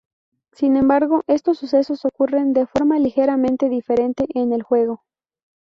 Sin 0.53 0.77
embargo, 0.77 1.21
estos 1.27 1.59
sucesos 1.59 2.05
ocurren 2.05 2.53
de 2.53 2.65
forma 2.65 2.97
ligeramente 2.97 3.69
diferente 3.69 4.25
en 4.33 4.51
el 4.51 4.63
juego. 4.63 5.03